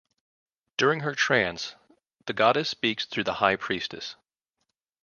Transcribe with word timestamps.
During 0.79 1.01
her 1.01 1.13
trance, 1.13 1.75
the 2.25 2.33
Goddess 2.33 2.69
speaks 2.71 3.05
through 3.05 3.25
the 3.25 3.35
High 3.35 3.55
Priestess. 3.55 4.15